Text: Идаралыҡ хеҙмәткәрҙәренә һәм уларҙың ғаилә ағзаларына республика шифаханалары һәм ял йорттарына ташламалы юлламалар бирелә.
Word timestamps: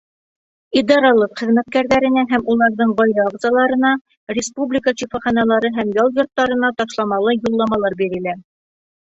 Идаралыҡ 0.79 1.33
хеҙмәткәрҙәренә 1.41 2.23
һәм 2.31 2.47
уларҙың 2.53 2.93
ғаилә 3.01 3.25
ағзаларына 3.25 3.91
республика 4.39 4.95
шифаханалары 5.03 5.73
һәм 5.77 5.93
ял 6.01 6.11
йорттарына 6.19 6.73
ташламалы 6.83 7.37
юлламалар 7.39 8.01
бирелә. 8.03 8.37